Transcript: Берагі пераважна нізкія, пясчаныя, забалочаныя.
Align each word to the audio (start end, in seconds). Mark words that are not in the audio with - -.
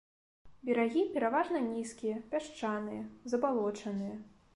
Берагі 0.67 1.03
пераважна 1.17 1.59
нізкія, 1.65 2.15
пясчаныя, 2.31 3.03
забалочаныя. 3.35 4.17